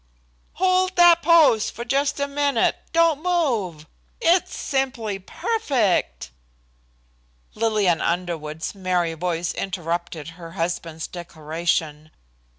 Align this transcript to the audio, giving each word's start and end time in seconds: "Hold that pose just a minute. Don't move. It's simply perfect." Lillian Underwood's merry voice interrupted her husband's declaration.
"Hold 0.53 0.95
that 0.95 1.21
pose 1.21 1.71
just 1.85 2.19
a 2.19 2.27
minute. 2.27 2.75
Don't 2.91 3.21
move. 3.21 3.85
It's 4.19 4.57
simply 4.57 5.19
perfect." 5.19 6.31
Lillian 7.53 8.01
Underwood's 8.01 8.73
merry 8.73 9.13
voice 9.13 9.53
interrupted 9.53 10.29
her 10.29 10.53
husband's 10.53 11.05
declaration. 11.07 12.09